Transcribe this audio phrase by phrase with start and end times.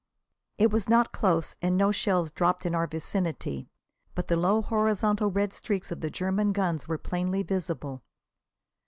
[0.57, 3.69] It was not close, and no shells dropped in our vicinity.
[4.15, 8.01] But the low, horizontal red streaks of the German guns were plainly visible.